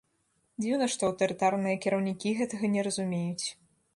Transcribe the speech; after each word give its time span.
Дзіўна, 0.63 0.87
што 0.93 1.01
аўтарытарныя 1.09 1.79
кіраўнікі 1.85 2.29
гэтага 2.41 2.65
не 2.77 2.81
разумеюць. 2.91 3.47